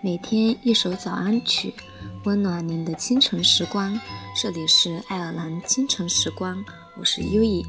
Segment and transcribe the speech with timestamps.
[0.00, 1.74] 每天一首早安曲，
[2.22, 3.98] 温暖您的清晨时光。
[4.40, 6.64] 这里是爱尔兰清晨时光，
[6.96, 7.66] 我是优逸。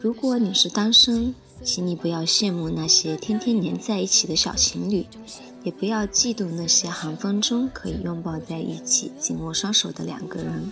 [0.00, 1.34] 如果你是单身，
[1.64, 5.04] 请你不要羡慕那些天天黏在一起的小情侣，
[5.64, 10.70] 也不要嫉妒那些寒风中可以拥抱在一起、紧握双手的两个人。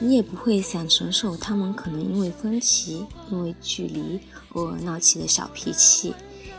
[0.00, 6.12] 你也不会想承受他们可能因为分歧、因为距离偶尔闹起的小脾气。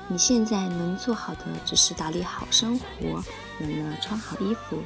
[0.08, 3.24] 你现在能做好的只是打理好生活，
[3.60, 4.80] 冷了穿好衣服，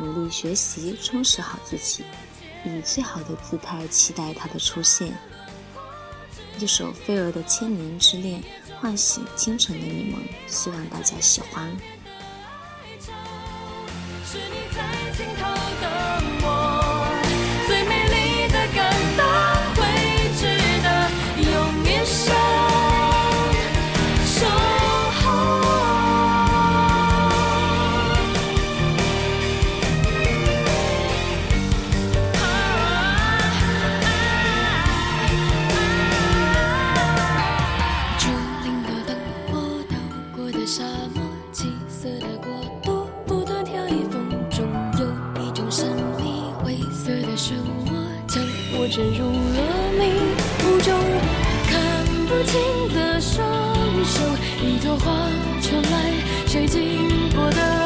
[0.00, 2.04] 努力学习，充实好自己，
[2.64, 5.14] 以最好的姿态期待他的出现。
[6.60, 8.40] 一首飞蛾的《千年之恋》
[8.80, 11.70] 唤醒清晨的你们，希望大家喜欢。
[14.24, 14.82] 是你在
[15.16, 15.53] 尽头
[48.94, 50.04] 陷入了迷
[50.62, 50.94] 雾中，
[51.66, 53.44] 看不清的双
[54.04, 54.20] 手，
[54.62, 55.28] 一朵花
[55.60, 56.12] 传来
[56.46, 57.83] 谁经过的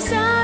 [0.00, 0.37] 想，